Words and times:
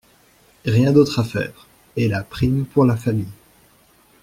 Rien 0.65 0.91
d’autre 0.93 1.19
à 1.19 1.23
faire. 1.23 1.67
Et 1.95 2.07
la 2.07 2.23
prime 2.23 2.65
pour 2.65 2.85
la 2.85 2.97
famille. 2.97 3.27